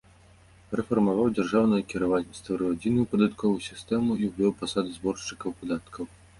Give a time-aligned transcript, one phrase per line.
[0.79, 6.15] Рэфармаваў дзяржаўнае кіраванне, стварыў адзіную падатковую сістэму і ўвёў пасады зборшчыкаў падаткаў.